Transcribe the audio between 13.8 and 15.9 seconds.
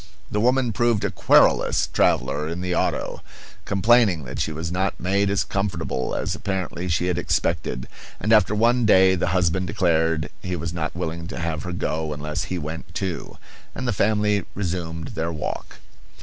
the family resumed their walk.